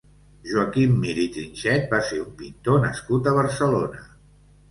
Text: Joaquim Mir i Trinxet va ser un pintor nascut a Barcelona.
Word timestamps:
Joaquim 0.51 0.93
Mir 1.01 1.11
i 1.23 1.25
Trinxet 1.35 1.85
va 1.95 1.99
ser 2.07 2.19
un 2.23 2.33
pintor 2.41 2.81
nascut 2.87 3.31
a 3.33 3.37
Barcelona. 3.41 4.01